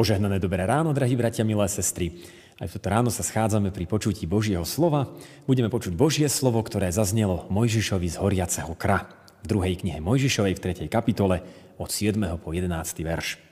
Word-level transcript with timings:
Požehnané 0.00 0.40
dobré 0.40 0.64
ráno, 0.64 0.96
drahí 0.96 1.12
bratia, 1.12 1.44
milé 1.44 1.68
sestry. 1.68 2.24
Aj 2.56 2.64
v 2.64 2.72
toto 2.72 2.88
ráno 2.88 3.12
sa 3.12 3.20
schádzame 3.20 3.68
pri 3.68 3.84
počutí 3.84 4.24
Božieho 4.24 4.64
slova. 4.64 5.12
Budeme 5.44 5.68
počuť 5.68 5.92
Božie 5.92 6.24
slovo, 6.32 6.56
ktoré 6.64 6.88
zaznelo 6.88 7.44
Mojžišovi 7.52 8.08
z 8.08 8.16
horiaceho 8.16 8.72
kra 8.80 9.12
v 9.44 9.52
druhej 9.52 9.84
knihe 9.84 10.00
Mojžišovej 10.00 10.56
v 10.56 10.88
3. 10.88 10.88
kapitole 10.88 11.44
od 11.76 11.92
7. 11.92 12.16
po 12.40 12.48
11. 12.48 12.72
verš. 12.80 13.44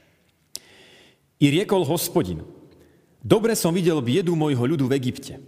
I 1.36 1.52
riekol 1.52 1.84
hospodin, 1.84 2.40
dobre 3.20 3.52
som 3.52 3.76
videl 3.76 4.00
biedu 4.00 4.32
môjho 4.32 4.64
ľudu 4.64 4.88
v 4.88 4.96
Egypte 4.96 5.44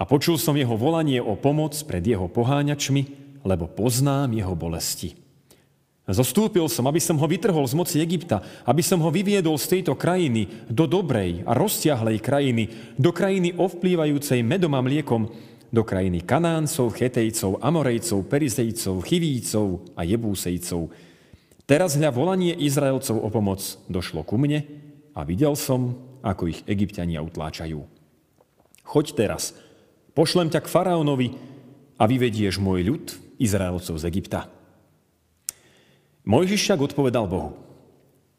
a 0.00 0.08
počul 0.08 0.40
som 0.40 0.56
jeho 0.56 0.80
volanie 0.80 1.20
o 1.20 1.36
pomoc 1.36 1.76
pred 1.84 2.00
jeho 2.00 2.24
poháňačmi, 2.32 3.02
lebo 3.44 3.68
poznám 3.68 4.32
jeho 4.32 4.56
bolesti. 4.56 5.21
Zostúpil 6.02 6.66
som, 6.66 6.82
aby 6.90 6.98
som 6.98 7.14
ho 7.14 7.26
vytrhol 7.30 7.62
z 7.62 7.78
moci 7.78 7.96
Egypta, 8.02 8.42
aby 8.66 8.82
som 8.82 8.98
ho 9.06 9.10
vyviedol 9.14 9.54
z 9.54 9.78
tejto 9.78 9.94
krajiny 9.94 10.50
do 10.66 10.90
dobrej 10.90 11.46
a 11.46 11.54
rozťahlej 11.54 12.18
krajiny, 12.18 12.64
do 12.98 13.14
krajiny 13.14 13.54
ovplývajúcej 13.54 14.42
medom 14.42 14.74
a 14.74 14.82
mliekom, 14.82 15.30
do 15.70 15.82
krajiny 15.86 16.26
Kanáncov, 16.26 16.98
Chetejcov, 16.98 17.62
Amorejcov, 17.62 18.26
Perizejcov, 18.26 18.98
Chivícov 19.06 19.94
a 19.94 20.02
Jebúsejcov. 20.02 20.90
Teraz 21.70 21.94
hľa 21.94 22.10
volanie 22.10 22.52
Izraelcov 22.52 23.22
o 23.22 23.28
pomoc 23.30 23.62
došlo 23.86 24.26
ku 24.26 24.34
mne 24.36 24.66
a 25.14 25.22
videl 25.22 25.54
som, 25.54 25.96
ako 26.20 26.50
ich 26.50 26.60
egyptiania 26.66 27.22
utláčajú. 27.22 27.78
Choď 28.82 29.06
teraz, 29.14 29.54
pošlem 30.18 30.50
ťa 30.50 30.66
k 30.66 30.68
faraónovi 30.68 31.38
a 31.94 32.04
vyvedieš 32.10 32.58
môj 32.58 32.90
ľud, 32.90 33.04
Izraelcov 33.38 34.02
z 34.02 34.04
Egypta. 34.10 34.50
Mojžiš 36.22 36.60
však 36.62 36.80
odpovedal 36.92 37.26
Bohu. 37.26 37.58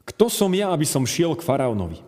Kto 0.07 0.31
som 0.31 0.51
ja, 0.55 0.71
aby 0.71 0.87
som 0.87 1.07
šiel 1.07 1.35
k 1.35 1.43
faraónovi? 1.43 1.99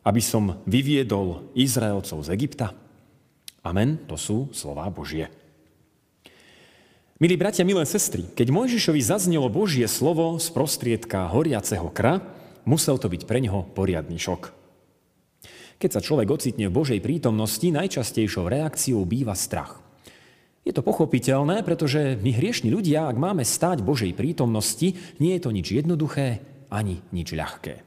Aby 0.00 0.20
som 0.24 0.60
vyviedol 0.64 1.52
Izraelcov 1.52 2.24
z 2.24 2.32
Egypta? 2.32 2.72
Amen, 3.60 4.00
to 4.08 4.16
sú 4.16 4.48
slová 4.56 4.88
Božie. 4.88 5.28
Milí 7.20 7.36
bratia, 7.36 7.68
milé 7.68 7.84
sestry, 7.84 8.24
keď 8.32 8.48
Mojžišovi 8.48 9.00
zaznelo 9.04 9.52
Božie 9.52 9.84
slovo 9.84 10.40
z 10.40 10.48
prostriedka 10.56 11.28
horiaceho 11.28 11.92
kra, 11.92 12.24
musel 12.64 12.96
to 12.96 13.12
byť 13.12 13.28
pre 13.28 13.44
neho 13.44 13.68
poriadny 13.76 14.16
šok. 14.16 14.56
Keď 15.76 15.90
sa 15.92 16.00
človek 16.00 16.32
ocitne 16.32 16.72
v 16.72 16.76
Božej 16.80 17.00
prítomnosti, 17.04 17.64
najčastejšou 17.68 18.48
reakciou 18.48 19.04
býva 19.04 19.36
strach. 19.36 19.84
Je 20.70 20.78
to 20.78 20.86
pochopiteľné, 20.86 21.66
pretože 21.66 22.14
my 22.22 22.30
hriešni 22.30 22.70
ľudia, 22.70 23.10
ak 23.10 23.18
máme 23.18 23.42
stáť 23.42 23.82
Božej 23.82 24.14
prítomnosti, 24.14 24.94
nie 25.18 25.34
je 25.34 25.42
to 25.42 25.50
nič 25.50 25.66
jednoduché 25.74 26.46
ani 26.70 27.02
nič 27.10 27.34
ľahké. 27.34 27.82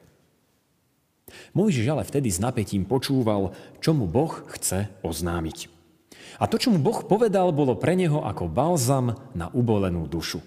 Mojžiš 1.56 1.88
ale 1.88 2.04
vtedy 2.04 2.28
s 2.28 2.44
napätím 2.44 2.84
počúval, 2.84 3.56
čo 3.80 3.95
mu 3.95 4.04
Boh 4.04 4.36
chce 4.52 4.92
oznámiť. 5.00 5.72
A 6.44 6.52
to, 6.52 6.59
čo 6.59 6.76
mu 6.76 6.80
Boh 6.84 7.08
povedal, 7.08 7.56
bolo 7.56 7.80
pre 7.80 7.95
neho 7.95 8.20
ako 8.20 8.52
balzam 8.52 9.16
na 9.31 9.48
ubolenú 9.56 10.04
dušu. 10.04 10.44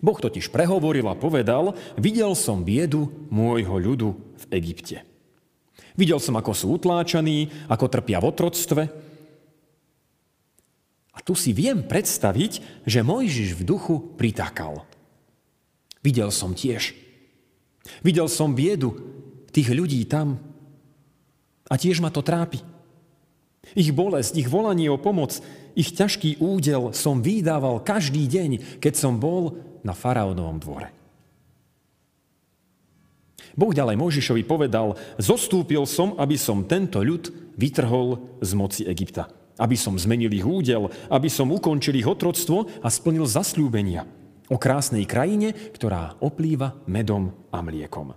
Boh 0.00 0.16
totiž 0.16 0.48
prehovoril 0.48 1.04
a 1.04 1.20
povedal, 1.20 1.76
videl 2.00 2.32
som 2.32 2.64
biedu 2.64 3.12
môjho 3.28 3.76
ľudu 3.76 4.16
v 4.16 4.44
Egypte. 4.56 5.04
Videl 6.00 6.16
som, 6.16 6.32
ako 6.40 6.56
sú 6.56 6.80
utláčaní, 6.80 7.52
ako 7.68 7.92
trpia 7.92 8.24
v 8.24 8.28
otroctve, 8.32 9.07
a 11.18 11.20
tu 11.26 11.34
si 11.34 11.50
viem 11.50 11.82
predstaviť, 11.82 12.86
že 12.86 13.02
Mojžiš 13.02 13.58
v 13.58 13.66
duchu 13.66 13.98
pritakal. 14.14 14.86
Videl 15.98 16.30
som 16.30 16.54
tiež. 16.54 16.94
Videl 18.06 18.30
som 18.30 18.54
biedu 18.54 18.94
tých 19.50 19.74
ľudí 19.74 20.06
tam. 20.06 20.38
A 21.66 21.74
tiež 21.74 21.98
ma 21.98 22.14
to 22.14 22.22
trápi. 22.22 22.62
Ich 23.74 23.90
bolesť, 23.90 24.38
ich 24.38 24.46
volanie 24.46 24.86
o 24.86 24.96
pomoc, 24.96 25.42
ich 25.74 25.90
ťažký 25.90 26.38
údel 26.38 26.94
som 26.94 27.18
vydával 27.18 27.82
každý 27.82 28.30
deň, 28.30 28.78
keď 28.78 28.94
som 28.94 29.18
bol 29.18 29.58
na 29.82 29.98
faraónovom 29.98 30.62
dvore. 30.62 30.88
Boh 33.58 33.74
ďalej 33.74 33.98
Mojžišovi 33.98 34.46
povedal, 34.46 34.94
zostúpil 35.18 35.82
som, 35.82 36.14
aby 36.14 36.38
som 36.38 36.62
tento 36.62 37.02
ľud 37.02 37.34
vytrhol 37.58 38.38
z 38.38 38.50
moci 38.54 38.86
Egypta 38.86 39.26
aby 39.58 39.76
som 39.76 39.98
zmenil 39.98 40.30
ich 40.32 40.46
údel, 40.46 40.88
aby 41.10 41.26
som 41.26 41.50
ukončil 41.50 41.98
ich 41.98 42.06
otroctvo 42.06 42.70
a 42.80 42.88
splnil 42.88 43.26
zasľúbenia 43.26 44.06
o 44.48 44.56
krásnej 44.56 45.04
krajine, 45.04 45.52
ktorá 45.52 46.16
oplýva 46.22 46.78
medom 46.88 47.34
a 47.52 47.60
mliekom. 47.60 48.16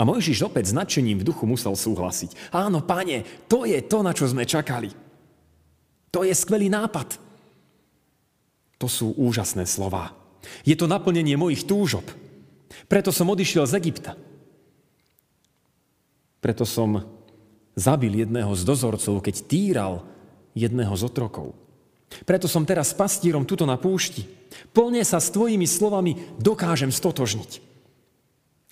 A 0.00 0.02
Mojžiš 0.08 0.48
opäť 0.48 0.72
s 0.72 0.76
nadšením 0.76 1.20
v 1.20 1.26
duchu 1.28 1.44
musel 1.44 1.76
súhlasiť. 1.76 2.54
Áno, 2.54 2.80
pane, 2.80 3.44
to 3.44 3.68
je 3.68 3.76
to, 3.84 4.00
na 4.00 4.16
čo 4.16 4.24
sme 4.24 4.48
čakali. 4.48 4.88
To 6.12 6.24
je 6.24 6.32
skvelý 6.32 6.72
nápad. 6.72 7.20
To 8.80 8.88
sú 8.88 9.12
úžasné 9.16 9.68
slova. 9.68 10.16
Je 10.64 10.74
to 10.74 10.90
naplnenie 10.90 11.36
mojich 11.36 11.68
túžob. 11.68 12.04
Preto 12.88 13.12
som 13.12 13.30
odišiel 13.30 13.68
z 13.68 13.78
Egypta. 13.78 14.12
Preto 16.42 16.66
som 16.66 17.21
zabil 17.76 18.24
jedného 18.24 18.52
z 18.52 18.62
dozorcov, 18.64 19.24
keď 19.24 19.36
týral 19.48 19.94
jedného 20.52 20.92
z 20.92 21.02
otrokov. 21.08 21.56
Preto 22.28 22.44
som 22.44 22.68
teraz 22.68 22.92
pastírom 22.92 23.48
tuto 23.48 23.64
na 23.64 23.80
púšti. 23.80 24.28
Plne 24.76 25.00
sa 25.00 25.16
s 25.16 25.32
tvojimi 25.32 25.64
slovami 25.64 26.36
dokážem 26.36 26.92
stotožniť. 26.92 27.64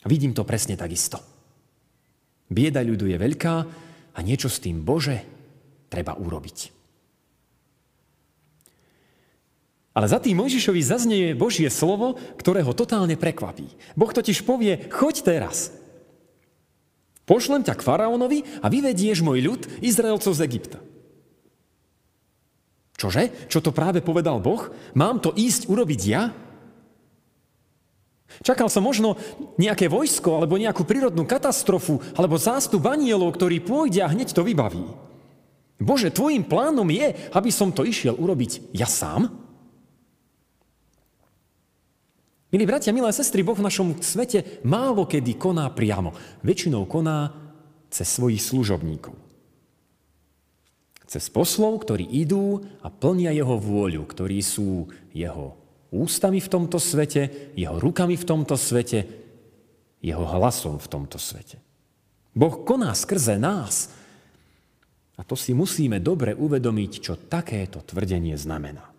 Vidím 0.04 0.36
to 0.36 0.44
presne 0.44 0.76
takisto. 0.76 1.20
Bieda 2.50 2.84
ľudu 2.84 3.08
je 3.08 3.16
veľká 3.16 3.54
a 4.12 4.18
niečo 4.20 4.52
s 4.52 4.60
tým 4.60 4.84
Bože 4.84 5.24
treba 5.88 6.18
urobiť. 6.18 6.80
Ale 9.90 10.06
za 10.06 10.22
tým 10.22 10.38
Mojžišovi 10.38 10.80
zaznieje 10.86 11.28
Božie 11.34 11.66
slovo, 11.66 12.14
ktoré 12.38 12.62
ho 12.62 12.76
totálne 12.76 13.18
prekvapí. 13.18 13.66
Boh 13.98 14.12
totiž 14.12 14.46
povie, 14.46 14.86
choď 14.86 15.14
teraz, 15.26 15.74
Pošlem 17.30 17.62
ťa 17.62 17.78
k 17.78 17.86
faraónovi 17.86 18.42
a 18.58 18.66
vyvedieš 18.66 19.22
môj 19.22 19.38
ľud, 19.46 19.62
Izraelcov 19.78 20.34
z 20.34 20.42
Egypta. 20.42 20.82
Čože? 22.98 23.46
Čo 23.46 23.62
to 23.62 23.70
práve 23.70 24.02
povedal 24.02 24.42
Boh? 24.42 24.66
Mám 24.98 25.22
to 25.22 25.30
ísť 25.38 25.70
urobiť 25.70 26.00
ja? 26.10 26.34
Čakal 28.42 28.66
som 28.66 28.82
možno 28.82 29.14
nejaké 29.58 29.86
vojsko, 29.86 30.42
alebo 30.42 30.58
nejakú 30.58 30.82
prírodnú 30.82 31.22
katastrofu, 31.22 32.02
alebo 32.18 32.34
zástup 32.34 32.82
anielov, 32.90 33.38
ktorý 33.38 33.62
pôjde 33.62 34.02
a 34.02 34.10
hneď 34.10 34.34
to 34.34 34.42
vybaví. 34.42 34.82
Bože, 35.80 36.12
tvojim 36.12 36.44
plánom 36.44 36.86
je, 36.90 37.14
aby 37.30 37.50
som 37.54 37.70
to 37.70 37.86
išiel 37.86 38.18
urobiť 38.18 38.74
ja 38.74 38.90
sám? 38.90 39.49
Milí 42.50 42.66
bratia, 42.66 42.90
milé 42.90 43.14
sestry, 43.14 43.46
Boh 43.46 43.54
v 43.54 43.62
našom 43.62 44.02
svete 44.02 44.58
málo 44.66 45.06
kedy 45.06 45.38
koná 45.38 45.70
priamo. 45.70 46.10
Väčšinou 46.42 46.82
koná 46.90 47.30
cez 47.86 48.10
svojich 48.10 48.42
služobníkov. 48.42 49.14
Cez 51.06 51.30
poslov, 51.30 51.86
ktorí 51.86 52.06
idú 52.10 52.58
a 52.82 52.90
plnia 52.90 53.30
jeho 53.30 53.54
vôľu, 53.54 54.02
ktorí 54.02 54.42
sú 54.42 54.90
jeho 55.14 55.58
ústami 55.94 56.42
v 56.42 56.50
tomto 56.50 56.78
svete, 56.82 57.54
jeho 57.54 57.78
rukami 57.78 58.18
v 58.18 58.26
tomto 58.26 58.58
svete, 58.58 59.06
jeho 60.02 60.24
hlasom 60.26 60.82
v 60.82 60.90
tomto 60.90 61.22
svete. 61.22 61.62
Boh 62.34 62.66
koná 62.66 62.94
skrze 62.94 63.38
nás. 63.38 63.94
A 65.18 65.22
to 65.22 65.38
si 65.38 65.54
musíme 65.54 66.02
dobre 66.02 66.34
uvedomiť, 66.34 66.92
čo 66.98 67.14
takéto 67.14 67.78
tvrdenie 67.82 68.34
znamená. 68.34 68.90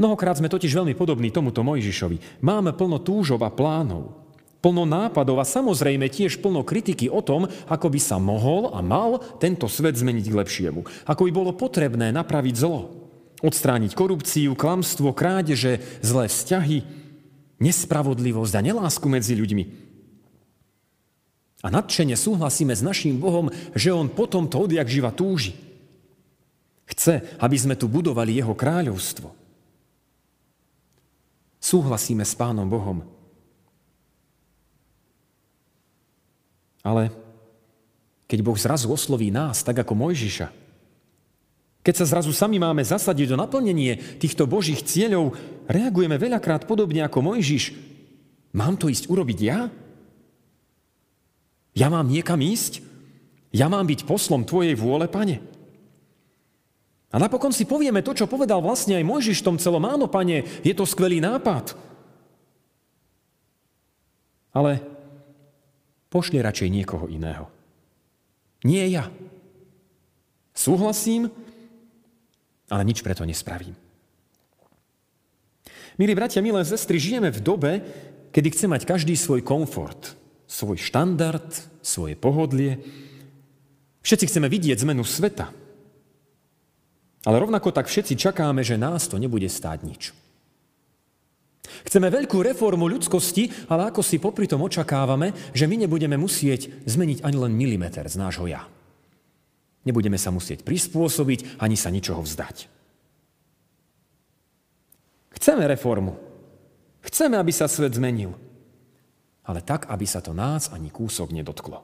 Mnohokrát 0.00 0.40
sme 0.40 0.48
totiž 0.48 0.72
veľmi 0.72 0.96
podobní 0.96 1.28
tomuto 1.28 1.60
Mojžišovi. 1.60 2.40
Máme 2.40 2.72
plno 2.72 3.04
túžov 3.04 3.44
a 3.44 3.52
plánov, 3.52 4.16
plno 4.64 4.88
nápadov 4.88 5.36
a 5.36 5.44
samozrejme 5.44 6.08
tiež 6.08 6.40
plno 6.40 6.64
kritiky 6.64 7.12
o 7.12 7.20
tom, 7.20 7.44
ako 7.68 7.92
by 7.92 8.00
sa 8.00 8.16
mohol 8.16 8.72
a 8.72 8.80
mal 8.80 9.20
tento 9.36 9.68
svet 9.68 10.00
zmeniť 10.00 10.24
k 10.24 10.38
lepšiemu. 10.40 10.80
Ako 11.04 11.28
by 11.28 11.32
bolo 11.36 11.52
potrebné 11.52 12.16
napraviť 12.16 12.54
zlo. 12.56 12.96
Odstrániť 13.44 13.92
korupciu, 13.92 14.56
klamstvo, 14.56 15.12
krádeže, 15.12 15.84
zlé 16.00 16.32
vzťahy, 16.32 16.78
nespravodlivosť 17.60 18.56
a 18.56 18.64
nelásku 18.64 19.04
medzi 19.04 19.36
ľuďmi. 19.36 19.64
A 21.60 21.68
nadšene 21.68 22.16
súhlasíme 22.16 22.72
s 22.72 22.80
naším 22.80 23.20
Bohom, 23.20 23.52
že 23.76 23.92
On 23.92 24.08
potom 24.08 24.48
to 24.48 24.64
odjak 24.64 24.88
živa 24.88 25.12
túži. 25.12 25.52
Chce, 26.88 27.20
aby 27.36 27.56
sme 27.60 27.76
tu 27.76 27.84
budovali 27.84 28.40
Jeho 28.40 28.56
kráľovstvo. 28.56 29.39
Súhlasíme 31.60 32.24
s 32.24 32.32
Pánom 32.32 32.64
Bohom. 32.66 33.04
Ale 36.80 37.12
keď 38.24 38.40
Boh 38.40 38.56
zrazu 38.56 38.88
osloví 38.88 39.28
nás, 39.28 39.60
tak 39.60 39.84
ako 39.84 39.92
Mojžiša, 39.92 40.48
keď 41.80 41.94
sa 41.96 42.08
zrazu 42.08 42.32
sami 42.32 42.60
máme 42.60 42.84
zasadiť 42.84 43.32
do 43.32 43.40
naplnenie 43.40 44.20
týchto 44.20 44.44
Božích 44.44 44.84
cieľov, 44.84 45.36
reagujeme 45.68 46.16
veľakrát 46.16 46.64
podobne 46.68 47.04
ako 47.04 47.24
Mojžiš 47.24 47.90
Mám 48.50 48.82
to 48.82 48.90
ísť 48.90 49.06
urobiť 49.06 49.38
ja? 49.38 49.70
Ja 51.70 51.86
mám 51.86 52.10
niekam 52.10 52.42
ísť? 52.42 52.82
Ja 53.54 53.70
mám 53.70 53.86
byť 53.86 54.06
poslom 54.06 54.42
Tvojej 54.42 54.74
vôle, 54.74 55.06
Pane? 55.06 55.38
A 57.10 57.18
napokon 57.18 57.50
si 57.50 57.66
povieme 57.66 58.06
to, 58.06 58.14
čo 58.14 58.30
povedal 58.30 58.62
vlastne 58.62 58.94
aj 58.94 59.02
Mojžiš 59.02 59.42
v 59.42 59.46
tom 59.50 59.56
celom. 59.58 59.82
Áno, 59.82 60.06
Pane, 60.06 60.46
je 60.62 60.74
to 60.74 60.86
skvelý 60.86 61.18
nápad. 61.18 61.74
Ale 64.54 64.78
pošli 66.06 66.38
radšej 66.38 66.70
niekoho 66.70 67.10
iného. 67.10 67.50
Nie 68.62 68.86
ja. 68.86 69.10
Súhlasím, 70.54 71.34
ale 72.70 72.86
nič 72.86 73.02
preto 73.02 73.26
nespravím. 73.26 73.74
Milí 75.98 76.14
bratia, 76.14 76.40
milé 76.40 76.62
sestry, 76.62 77.02
žijeme 77.02 77.34
v 77.34 77.42
dobe, 77.42 77.72
kedy 78.30 78.48
chce 78.54 78.66
mať 78.70 78.82
každý 78.86 79.18
svoj 79.18 79.42
komfort, 79.42 80.14
svoj 80.46 80.78
štandard, 80.78 81.50
svoje 81.82 82.14
pohodlie. 82.14 82.80
Všetci 84.00 84.30
chceme 84.30 84.46
vidieť 84.46 84.80
zmenu 84.86 85.02
sveta. 85.02 85.50
Ale 87.28 87.36
rovnako 87.36 87.72
tak 87.74 87.90
všetci 87.90 88.16
čakáme, 88.16 88.64
že 88.64 88.80
nás 88.80 89.08
to 89.08 89.20
nebude 89.20 89.46
stáť 89.48 89.78
nič. 89.84 90.02
Chceme 91.86 92.10
veľkú 92.10 92.40
reformu 92.40 92.90
ľudskosti, 92.90 93.68
ale 93.70 93.92
ako 93.92 94.00
si 94.00 94.20
popri 94.20 94.48
tom 94.48 94.64
očakávame, 94.64 95.54
že 95.54 95.68
my 95.68 95.86
nebudeme 95.86 96.16
musieť 96.16 96.72
zmeniť 96.88 97.24
ani 97.24 97.36
len 97.36 97.52
milimeter 97.54 98.04
z 98.08 98.16
nášho 98.16 98.48
ja. 98.48 98.66
Nebudeme 99.84 100.20
sa 100.20 100.28
musieť 100.32 100.64
prispôsobiť, 100.64 101.62
ani 101.62 101.76
sa 101.76 101.88
ničoho 101.88 102.20
vzdať. 102.20 102.56
Chceme 105.40 105.64
reformu, 105.64 106.30
Chceme, 107.00 107.40
aby 107.40 107.52
sa 107.52 107.64
svet 107.64 107.96
zmenil, 107.96 108.36
ale 109.48 109.64
tak, 109.64 109.88
aby 109.88 110.04
sa 110.04 110.20
to 110.20 110.36
nás 110.36 110.68
ani 110.68 110.92
kúsok 110.92 111.32
nedotklo. 111.32 111.80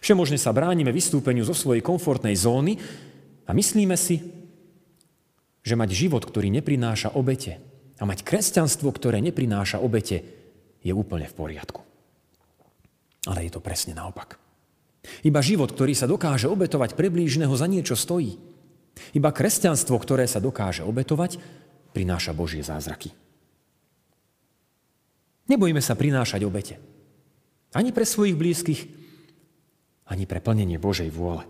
Všemožne 0.00 0.38
sa 0.40 0.54
bránime 0.54 0.94
vystúpeniu 0.94 1.44
zo 1.44 1.52
svojej 1.52 1.84
komfortnej 1.84 2.32
zóny 2.38 2.78
a 3.46 3.50
myslíme 3.50 3.96
si, 3.98 4.22
že 5.62 5.78
mať 5.78 5.90
život, 5.94 6.22
ktorý 6.26 6.50
neprináša 6.50 7.14
obete 7.14 7.62
a 7.98 8.02
mať 8.02 8.26
kresťanstvo, 8.26 8.90
ktoré 8.90 9.22
neprináša 9.22 9.78
obete, 9.78 10.26
je 10.82 10.90
úplne 10.90 11.30
v 11.30 11.34
poriadku. 11.38 11.80
Ale 13.30 13.46
je 13.46 13.54
to 13.54 13.62
presne 13.62 13.94
naopak. 13.94 14.42
Iba 15.22 15.38
život, 15.42 15.70
ktorý 15.70 15.94
sa 15.94 16.10
dokáže 16.10 16.50
obetovať 16.50 16.98
pre 16.98 17.10
blížneho, 17.10 17.54
za 17.54 17.70
niečo 17.70 17.94
stojí. 17.94 18.38
Iba 19.14 19.30
kresťanstvo, 19.30 19.94
ktoré 19.98 20.26
sa 20.26 20.42
dokáže 20.42 20.82
obetovať, 20.82 21.38
prináša 21.94 22.34
Božie 22.34 22.62
zázraky. 22.66 23.14
Nebojíme 25.50 25.82
sa 25.82 25.98
prinášať 25.98 26.42
obete. 26.46 26.78
Ani 27.74 27.90
pre 27.90 28.06
svojich 28.06 28.38
blízkych, 28.38 28.80
ani 30.06 30.26
pre 30.26 30.38
plnenie 30.42 30.78
Božej 30.78 31.10
vôle. 31.10 31.46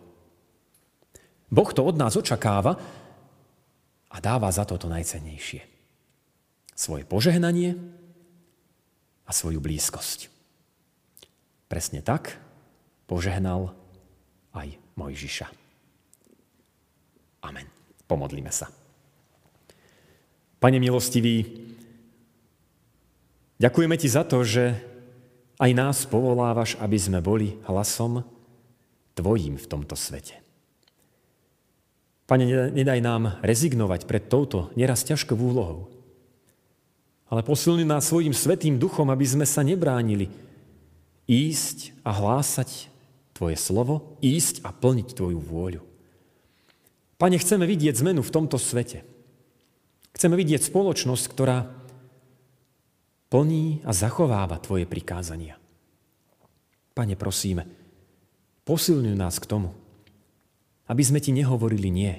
Boh 1.52 1.68
to 1.68 1.84
od 1.84 2.00
nás 2.00 2.16
očakáva 2.16 2.80
a 4.08 4.16
dáva 4.24 4.48
za 4.48 4.64
to 4.64 4.80
to 4.80 4.88
najcennejšie. 4.88 5.60
Svoje 6.72 7.04
požehnanie 7.04 7.76
a 9.28 9.30
svoju 9.30 9.60
blízkosť. 9.60 10.32
Presne 11.68 12.00
tak 12.00 12.40
požehnal 13.04 13.76
aj 14.56 14.80
Mojžiša. 14.96 15.48
Amen. 17.44 17.68
Pomodlíme 18.08 18.52
sa. 18.52 18.72
Pane 20.60 20.78
milostivý, 20.80 21.48
ďakujeme 23.60 23.96
Ti 23.96 24.08
za 24.08 24.24
to, 24.24 24.44
že 24.44 24.76
aj 25.56 25.70
nás 25.72 26.04
povolávaš, 26.08 26.76
aby 26.80 26.96
sme 26.96 27.20
boli 27.24 27.60
hlasom 27.68 28.24
Tvojím 29.12 29.60
v 29.60 29.68
tomto 29.68 29.92
svete. 29.92 30.41
Pane, 32.32 32.72
nedaj 32.72 33.04
nám 33.04 33.36
rezignovať 33.44 34.08
pred 34.08 34.24
touto 34.24 34.72
neraz 34.72 35.04
ťažkou 35.04 35.36
úlohou, 35.36 35.92
ale 37.28 37.44
posilni 37.44 37.84
nás 37.84 38.08
svojim 38.08 38.32
svetým 38.32 38.80
duchom, 38.80 39.12
aby 39.12 39.28
sme 39.28 39.44
sa 39.44 39.60
nebránili 39.60 40.32
ísť 41.28 41.92
a 42.00 42.16
hlásať 42.16 42.88
Tvoje 43.36 43.60
slovo, 43.60 44.16
ísť 44.24 44.64
a 44.64 44.72
plniť 44.72 45.12
Tvoju 45.12 45.40
vôľu. 45.44 45.84
Pane, 47.20 47.36
chceme 47.36 47.68
vidieť 47.68 48.00
zmenu 48.00 48.24
v 48.24 48.32
tomto 48.32 48.56
svete– 48.56 49.04
Chceme 50.12 50.36
vidieť 50.36 50.68
spoločnosť, 50.68 51.24
ktorá 51.32 51.66
plní 53.32 53.80
a 53.82 53.90
zachováva 53.96 54.60
Tvoje 54.60 54.84
prikázania. 54.84 55.56
Pane, 56.92 57.16
prosíme, 57.16 57.64
posilňuj 58.68 59.16
nás 59.16 59.40
k 59.40 59.48
tomu, 59.48 59.72
aby 60.92 61.00
sme 61.00 61.24
Ti 61.24 61.32
nehovorili 61.32 61.88
nie, 61.88 62.12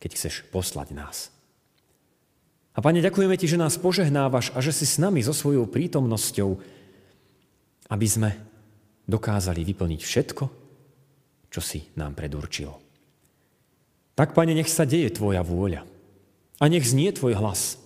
keď 0.00 0.16
chceš 0.16 0.48
poslať 0.48 0.96
nás. 0.96 1.28
A 2.72 2.80
Pane, 2.80 3.04
ďakujeme 3.04 3.36
Ti, 3.36 3.44
že 3.44 3.60
nás 3.60 3.76
požehnávaš 3.76 4.56
a 4.56 4.64
že 4.64 4.72
si 4.72 4.88
s 4.88 4.96
nami 4.96 5.20
so 5.20 5.36
svojou 5.36 5.68
prítomnosťou, 5.68 6.56
aby 7.92 8.06
sme 8.08 8.32
dokázali 9.04 9.60
vyplniť 9.60 10.00
všetko, 10.00 10.44
čo 11.52 11.60
si 11.60 11.84
nám 12.00 12.16
predurčil. 12.16 12.72
Tak, 14.16 14.32
Pane, 14.32 14.56
nech 14.56 14.72
sa 14.72 14.88
deje 14.88 15.12
Tvoja 15.12 15.44
vôľa. 15.44 15.84
A 16.60 16.68
nech 16.68 16.84
znie 16.84 17.08
tvoj 17.08 17.40
hlas. 17.40 17.80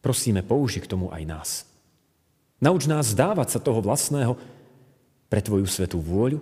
Prosíme, 0.00 0.40
použi 0.40 0.80
k 0.80 0.88
tomu 0.88 1.12
aj 1.12 1.22
nás. 1.28 1.50
Nauč 2.60 2.88
nás 2.88 3.12
zdávať 3.12 3.56
sa 3.56 3.60
toho 3.60 3.84
vlastného 3.84 4.40
pre 5.28 5.44
tvoju 5.44 5.68
svetú 5.68 6.00
vôľu 6.00 6.40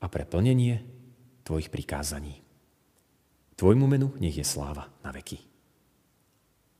a 0.00 0.08
pre 0.08 0.24
plnenie 0.24 0.80
tvojich 1.48 1.72
prikázaní. 1.72 2.44
Tvojmu 3.56 3.86
menu 3.88 4.12
nech 4.20 4.36
je 4.36 4.44
sláva 4.44 4.92
na 5.00 5.10
veky. 5.12 5.38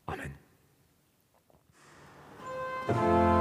Amen. 0.04 0.36
thank 2.88 3.32
you 3.32 3.37